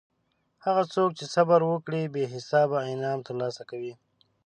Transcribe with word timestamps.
هغه 0.65 0.83
څوک 0.93 1.09
چې 1.19 1.25
صبر 1.35 1.59
وکړي 1.65 2.03
بې 2.13 2.23
حسابه 2.33 2.77
انعام 2.91 3.19
ترلاسه 3.27 3.63
کوي. 3.69 3.93